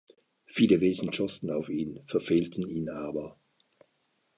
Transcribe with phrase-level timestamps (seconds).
[0.47, 3.37] Viele Wesen schossen auf ihn, verfehlten ihn aber.